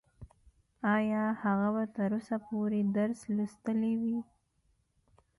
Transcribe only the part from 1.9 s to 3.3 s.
تر اوسه پورې درس